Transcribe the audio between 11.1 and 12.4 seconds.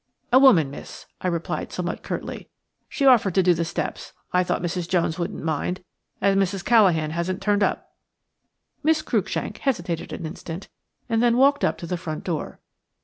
then walked up to the front